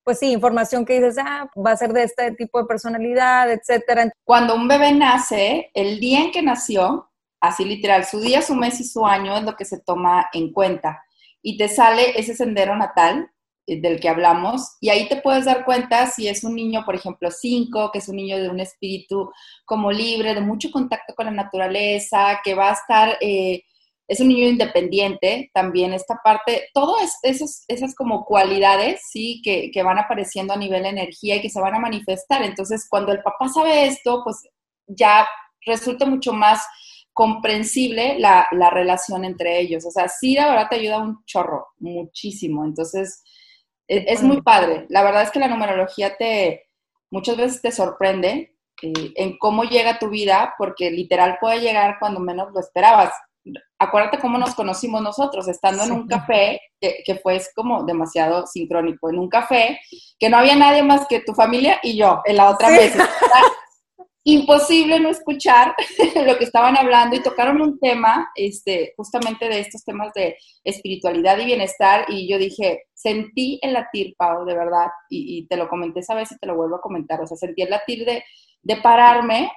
[0.04, 4.12] pues sí, información que dices, ah, va a ser de este tipo de personalidad, etcétera.
[4.24, 7.10] Cuando un bebé nace, el día en que nació,
[7.42, 10.54] así literal, su día, su mes y su año es lo que se toma en
[10.54, 11.04] cuenta.
[11.42, 13.32] Y te sale ese sendero natal
[13.68, 17.32] del que hablamos, y ahí te puedes dar cuenta si es un niño, por ejemplo,
[17.32, 19.32] 5, que es un niño de un espíritu
[19.66, 23.64] como libre, de mucho contacto con la naturaleza, que va a estar, eh,
[24.08, 29.42] es un niño independiente, también esta parte, todas esas como cualidades, ¿sí?
[29.44, 32.44] Que, que van apareciendo a nivel energía y que se van a manifestar.
[32.44, 34.48] Entonces, cuando el papá sabe esto, pues
[34.88, 35.28] ya
[35.66, 36.64] resulta mucho más
[37.14, 39.86] comprensible la, la, relación entre ellos.
[39.86, 42.66] O sea, sí, la verdad te ayuda un chorro, muchísimo.
[42.66, 43.24] Entonces,
[43.88, 44.86] es, muy padre.
[44.90, 46.64] La verdad es que la numerología te
[47.12, 52.20] muchas veces te sorprende eh, en cómo llega tu vida, porque literal puede llegar cuando
[52.20, 53.14] menos lo esperabas.
[53.78, 59.10] Acuérdate cómo nos conocimos nosotros, estando en un café, que, que, fue como demasiado sincrónico,
[59.10, 59.80] en un café,
[60.18, 63.08] que no había nadie más que tu familia y yo en la otra mesa
[64.28, 65.76] imposible no escuchar
[66.26, 71.38] lo que estaban hablando y tocaron un tema, este, justamente de estos temas de espiritualidad
[71.38, 76.00] y bienestar y yo dije, sentí el latir, Pau, de verdad, y, te lo comenté
[76.00, 78.24] esa vez y te lo vuelvo a comentar, o sea, sentí el latir de,
[78.64, 79.52] de pararme,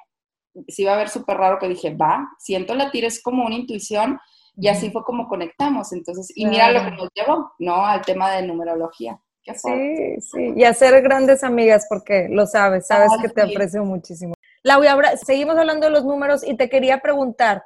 [0.69, 3.55] se iba a ver súper raro que dije, va, siento el latir, es como una
[3.55, 4.19] intuición
[4.55, 7.87] y así fue como conectamos, entonces, y mira lo que nos llevó, ¿no?
[7.87, 9.19] Al tema de numerología.
[9.55, 14.35] Sí, sí, y hacer grandes amigas porque lo sabes, sabes que te aprecio muchísimo.
[14.69, 17.65] Laura, ahora seguimos hablando de los números y te quería preguntar.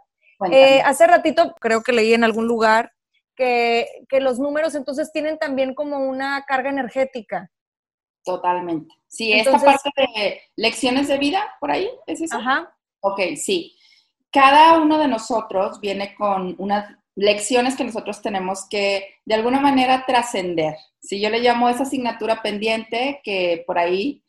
[0.52, 2.92] Eh, hace ratito creo que leí en algún lugar
[3.34, 3.88] que,
[4.20, 7.50] los números entonces tienen también como una carga energética.
[8.24, 8.94] Totalmente.
[9.08, 12.36] Sí, esta parte de lecciones de vida, por ahí, ¿es eso?
[12.36, 12.72] Ajá.
[13.00, 13.76] Ok, sí.
[14.30, 20.04] Cada uno de nosotros viene con unas lecciones que nosotros tenemos que de alguna manera
[20.06, 20.76] trascender.
[21.00, 24.21] Si yo le llamo esa asignatura pendiente que por ahí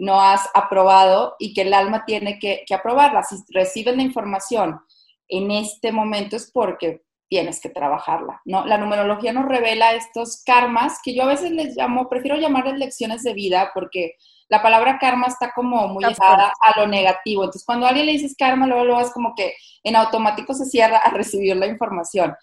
[0.00, 3.22] no has aprobado y que el alma tiene que, aprobarla.
[3.22, 4.80] Si recibes la información
[5.28, 8.64] en este momento es porque tienes que trabajarla, ¿no?
[8.64, 13.22] La numerología nos revela estos karmas que yo a veces les llamo, prefiero llamarles lecciones
[13.22, 14.14] de vida porque
[14.48, 17.44] la palabra karma está como muy ligada a lo negativo.
[17.44, 19.52] Entonces, cuando a alguien le dices karma, luego, luego es como que
[19.84, 22.34] en automático se cierra a recibir la información.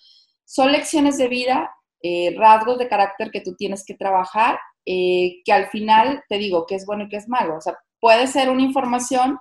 [0.45, 1.71] Son lecciones de vida,
[2.03, 6.65] eh, rasgos de carácter que tú tienes que trabajar, eh, que al final te digo
[6.65, 7.57] qué es bueno y qué es malo.
[7.57, 9.37] O sea, puede ser una información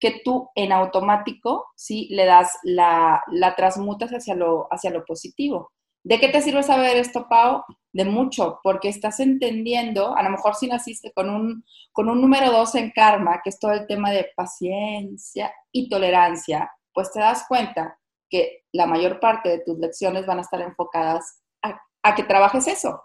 [0.00, 2.08] que tú en automático, ¿sí?
[2.10, 5.70] Le das la, la transmutas hacia lo, hacia lo positivo.
[6.04, 7.64] ¿De qué te sirve saber esto, Pau?
[7.92, 12.50] De mucho, porque estás entendiendo, a lo mejor si naciste con un, con un número
[12.50, 17.44] dos en karma, que es todo el tema de paciencia y tolerancia, pues te das
[17.48, 17.98] cuenta
[18.30, 23.02] que la mayor parte de tus lecciones van a estar enfocadas a, que trabajes eso.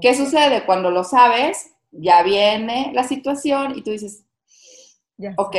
[0.00, 0.64] ¿Qué sucede?
[0.64, 4.24] Cuando lo sabes, ya viene la situación y tú dices,
[5.36, 5.56] ok,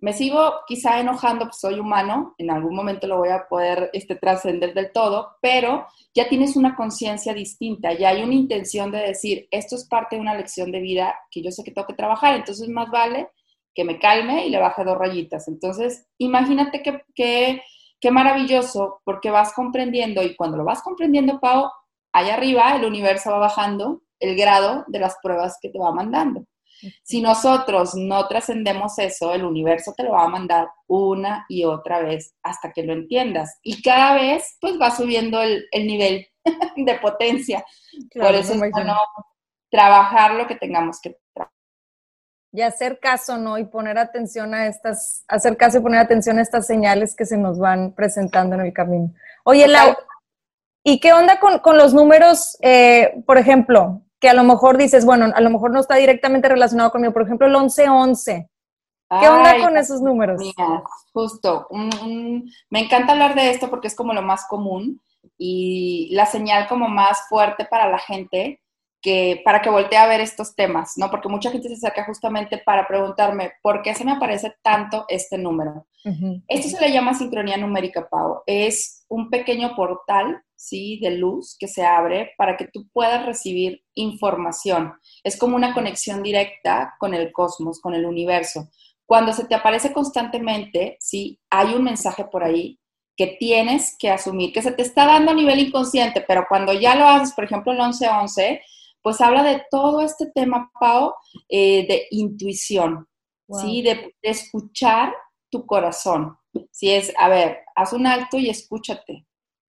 [0.00, 4.16] me sigo quizá enojando, pues soy humano, en algún momento lo voy a poder este,
[4.16, 9.48] trascender del todo, pero ya tienes una conciencia distinta, ya hay una intención de decir,
[9.50, 12.34] esto es parte de una lección de vida que yo sé que tengo que trabajar,
[12.34, 13.28] entonces más vale
[13.74, 15.48] que me calme y le baje dos rayitas.
[15.48, 17.02] Entonces, imagínate que,
[18.00, 21.68] qué maravilloso, porque vas comprendiendo y cuando lo vas comprendiendo, Pau,
[22.16, 26.44] allá arriba el universo va bajando el grado de las pruebas que te va mandando.
[27.02, 32.00] Si nosotros no trascendemos eso, el universo te lo va a mandar una y otra
[32.00, 33.58] vez hasta que lo entiendas.
[33.62, 36.26] Y cada vez, pues va subiendo el, nivel
[36.76, 37.64] de potencia.
[38.14, 38.96] Por eso es bueno
[39.70, 41.52] trabajar lo que tengamos que trabajar.
[42.52, 43.58] Y hacer caso, ¿no?
[43.58, 47.36] Y poner atención a estas, hacer caso y poner atención a estas señales que se
[47.36, 49.12] nos van presentando en el camino.
[49.44, 49.94] Oye, Lau,
[50.86, 52.56] ¿y qué onda con, los números?
[52.62, 56.48] Eh, por ejemplo, que a lo mejor dices, bueno, a lo mejor no está directamente
[56.48, 58.48] relacionado conmigo, por ejemplo, el 1111.
[59.20, 60.38] ¿Qué onda con esos números?
[60.38, 61.68] Mira, justo,
[62.70, 65.00] me encanta hablar de esto porque es como lo más común
[65.36, 68.60] y la señal como más fuerte para la gente
[69.02, 71.10] que para que voltee a ver estos temas, ¿no?
[71.10, 75.36] Porque mucha gente se acerca justamente para preguntarme, ¿por qué se me aparece tanto este
[75.36, 75.86] número?
[76.46, 78.42] Esto se le llama sincronía numérica, Pau.
[78.46, 80.98] Es un pequeño portal ¿sí?
[81.00, 84.94] de luz que se abre para que tú puedas recibir información.
[85.22, 88.68] Es como una conexión directa con el cosmos, con el universo.
[89.04, 91.38] Cuando se te aparece constantemente, ¿sí?
[91.50, 92.80] hay un mensaje por ahí
[93.16, 96.94] que tienes que asumir, que se te está dando a nivel inconsciente, pero cuando ya
[96.96, 98.60] lo haces, por ejemplo, el 1111,
[99.02, 101.14] pues habla de todo este tema, Pau,
[101.48, 103.06] eh, de intuición,
[103.48, 103.80] ¿sí?
[103.82, 105.14] De, de, escuchar
[105.48, 106.36] tu corazón.
[106.70, 109.25] Si es, a ver, haz un alto y escúchate,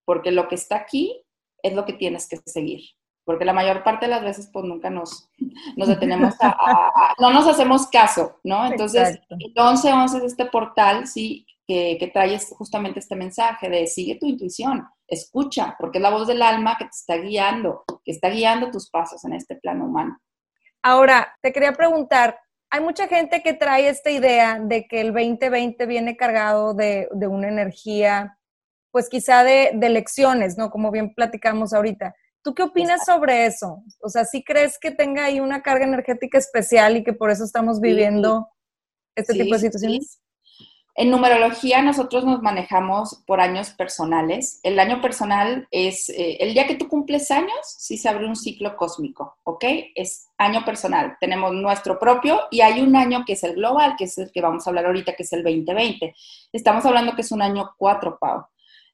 [0.07, 1.23] porque lo que está aquí
[1.63, 2.81] es lo que tienes que seguir.
[3.25, 5.29] Porque la mayor parte de las veces, pues nunca nos,
[5.77, 8.65] nos detenemos a, no nos hacemos caso, ¿no?
[8.65, 14.17] Entonces, entonces 11 es este portal, sí, que, que trae justamente este mensaje de sigue
[14.21, 18.31] tu intuición, escucha, porque es la voz del alma que te está guiando, que está
[18.31, 20.21] guiando tus pasos en este plano humano.
[20.83, 22.39] Ahora, te quería preguntar,
[22.71, 27.27] hay mucha gente que trae esta idea de que el 2020 viene cargado de, de
[27.27, 28.39] una energía
[28.91, 30.71] pues quizá de, de lecciones, ¿no?
[30.71, 32.15] Como bien platicamos ahorita.
[32.43, 33.83] ¿Tú qué opinas sobre eso?
[34.01, 37.43] O sea, ¿sí crees que tenga ahí una carga energética especial y que por eso
[37.43, 38.49] estamos viviendo
[39.17, 40.21] este tipo de situaciones?
[40.99, 44.61] En numerología nosotros nos manejamos por años personales.
[44.63, 48.35] El año personal es eh, el día que tú cumples años, sí se abre un
[48.35, 49.65] ciclo cósmico, ¿ok?
[49.95, 51.19] Es año personal.
[51.21, 54.41] Tenemos nuestro propio y hay un año que es el global, que es el que
[54.41, 56.15] vamos a hablar ahorita, que es el 2020.
[56.53, 58.47] Estamos hablando que es un año 4, Pau.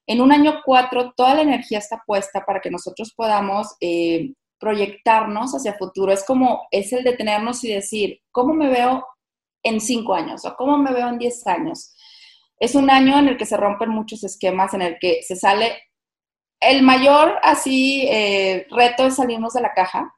[0.06, 5.52] En un año cuatro, toda la energía está puesta para que nosotros podamos eh, proyectarnos
[5.52, 6.12] hacia futuro.
[6.12, 9.06] Es como, es el detenernos y decir, ¿cómo me veo
[9.62, 11.94] en cinco años o cómo me veo en diez años?
[12.58, 15.72] Es un año en el que se rompen muchos esquemas, en el que se sale,
[16.62, 20.14] el mayor así eh, reto es salirnos de la caja,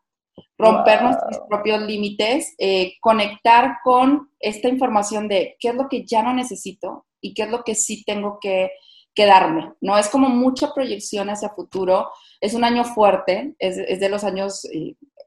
[0.59, 6.23] romper nuestros propios límites, eh, conectar con esta información de qué es lo que ya
[6.23, 8.71] no necesito y qué es lo que sí tengo que
[9.15, 9.97] quedarme, ¿no?
[9.97, 12.11] Es como mucha proyección hacia futuro,
[12.41, 14.67] es un año fuerte, es, de los años,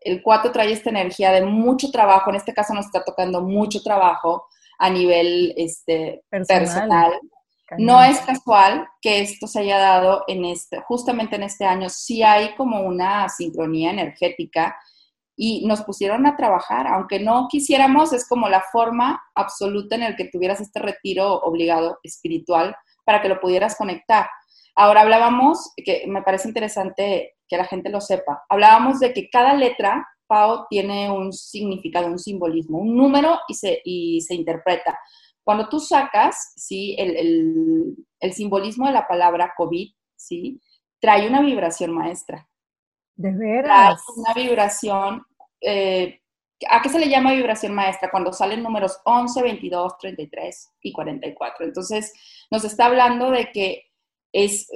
[0.01, 3.81] el 4 trae esta energía de mucho trabajo, en este caso nos está tocando mucho
[3.81, 7.13] trabajo a nivel este, personal.
[7.77, 12.23] No es casual que esto se haya dado en este, justamente en este año, sí
[12.23, 14.77] hay como una sincronía energética
[15.35, 20.15] y nos pusieron a trabajar, aunque no quisiéramos, es como la forma absoluta en el
[20.15, 22.75] que tuvieras este retiro obligado espiritual
[23.07, 24.27] para que lo pudieras conectar.
[24.75, 29.53] Ahora hablábamos, que me parece interesante que la gente lo sepa, hablábamos de que cada
[29.53, 34.99] letra, Pau, tiene un significado, un simbolismo, un número y se, y se interpreta.
[35.41, 36.97] cuando tú sacas, ¿sí?
[36.99, 40.59] El, simbolismo de la palabra COVID, ¿sí?
[40.99, 42.45] Trae una vibración maestra.
[43.15, 44.03] De veras.
[44.03, 45.23] Trae una vibración,
[45.61, 46.19] eh,
[46.69, 48.09] ¿a qué se le llama vibración maestra?
[48.09, 51.65] Cuando salen números 11, 22, 33 y 44.
[51.65, 52.13] Entonces,
[52.49, 53.85] nos está hablando de que
[54.31, 54.67] es,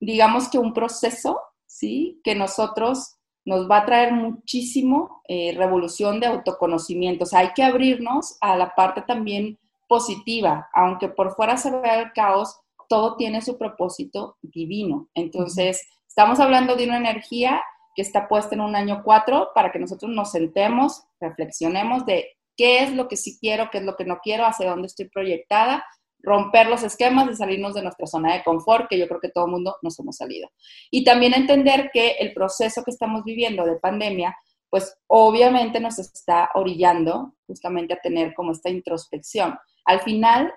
[0.00, 2.20] digamos que un proceso, ¿sí?
[2.24, 7.24] Que nosotros nos va a traer muchísimo eh, revolución de autoconocimiento.
[7.24, 9.58] O sea, hay que abrirnos a la parte también
[9.88, 15.08] positiva, aunque por fuera se vea el caos, todo tiene su propósito divino.
[15.14, 17.62] Entonces, estamos hablando de una energía
[17.98, 22.84] que está puesta en un año cuatro para que nosotros nos sentemos, reflexionemos de qué
[22.84, 25.84] es lo que sí quiero, qué es lo que no quiero, hacia dónde estoy proyectada,
[26.20, 29.46] romper los esquemas y salirnos de nuestra zona de confort, que yo creo que todo
[29.46, 30.48] el mundo nos hemos salido.
[30.92, 34.36] Y también entender que el proceso que estamos viviendo de pandemia,
[34.70, 39.58] pues obviamente nos está orillando justamente a tener como esta introspección.
[39.84, 40.54] Al final,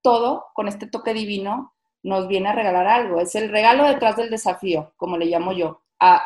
[0.00, 1.74] todo con este toque divino
[2.04, 3.18] nos viene a regalar algo.
[3.18, 5.80] Es el regalo detrás del desafío, como le llamo yo.
[6.06, 6.22] A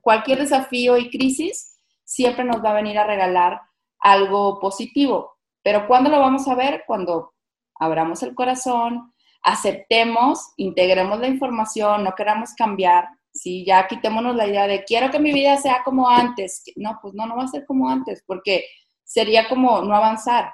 [0.00, 3.60] cualquier desafío y crisis siempre nos va a venir a regalar
[3.98, 5.36] algo positivo.
[5.62, 6.84] Pero ¿cuándo lo vamos a ver?
[6.86, 7.34] Cuando
[7.78, 9.12] abramos el corazón,
[9.42, 13.64] aceptemos, integremos la información, no queramos cambiar, ¿sí?
[13.66, 16.62] Ya quitémonos la idea de quiero que mi vida sea como antes.
[16.76, 18.64] No, pues no, no va a ser como antes, porque
[19.04, 20.52] sería como no avanzar.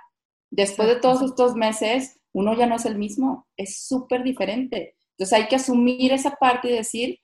[0.51, 4.97] Después de todos estos meses, uno ya no es el mismo, es súper diferente.
[5.11, 7.21] Entonces hay que asumir esa parte y decir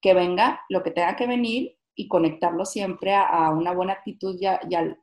[0.00, 4.46] que venga lo que tenga que venir y conectarlo siempre a, una buena actitud y,
[4.46, 4.98] al,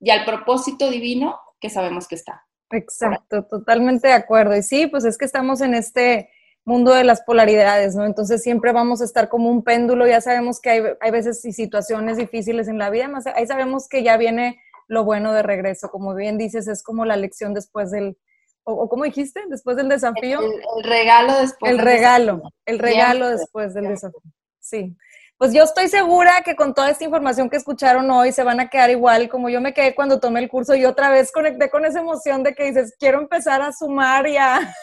[0.00, 2.46] y al propósito divino que sabemos que está.
[2.70, 4.56] Exacto, totalmente de acuerdo.
[4.56, 6.30] Y sí, pues es que estamos en este
[6.64, 8.04] mundo de las polaridades, ¿no?
[8.04, 11.52] Entonces siempre vamos a estar como un péndulo, ya sabemos que hay, hay veces y
[11.52, 15.90] situaciones difíciles en la vida, más ahí sabemos que ya viene lo bueno de regreso,
[15.90, 18.18] como bien dices, es como la lección después del,
[18.64, 20.40] o, como dijiste, después del desafío.
[20.40, 21.72] El, regalo después.
[21.72, 24.20] El regalo, el regalo después del desafío.
[24.68, 24.94] Sí.
[25.38, 28.68] Pues yo estoy segura que con toda esta información que escucharon hoy se van a
[28.68, 31.86] quedar igual como yo me quedé cuando tomé el curso y otra vez conecté con
[31.86, 34.74] esa emoción de que dices, quiero empezar a sumar y a,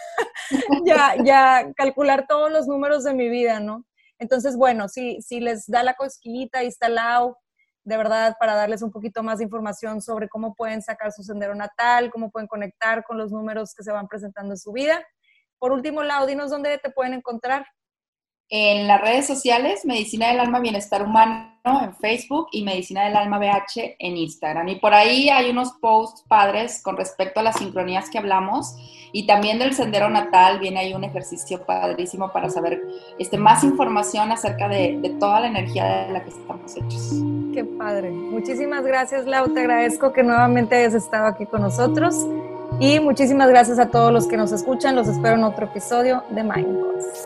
[1.24, 3.86] ya calcular todos los números de mi vida, ¿no?
[4.18, 6.88] Entonces, bueno, si, si les da la cosquillita, ahí está
[7.84, 11.54] de verdad, para darles un poquito más de información sobre cómo pueden sacar su sendero
[11.54, 15.06] natal, cómo pueden conectar con los números que se van presentando en su vida.
[15.60, 17.68] Por último, Lau, dinos dónde te pueden encontrar
[18.50, 23.40] en las redes sociales, Medicina del Alma Bienestar Humano en Facebook y Medicina del Alma
[23.40, 24.68] BH en Instagram.
[24.68, 28.76] Y por ahí hay unos posts padres con respecto a las sincronías que hablamos
[29.12, 30.60] y también del sendero natal.
[30.60, 32.84] Viene ahí un ejercicio padrísimo para saber
[33.18, 37.14] este, más información acerca de, de toda la energía de la que estamos hechos.
[37.52, 38.12] Qué padre.
[38.12, 39.52] Muchísimas gracias, Lau.
[39.52, 42.16] Te agradezco que nuevamente hayas estado aquí con nosotros.
[42.80, 44.96] Y muchísimas gracias a todos los que nos escuchan.
[44.96, 47.26] Los espero en otro episodio de Mindboss.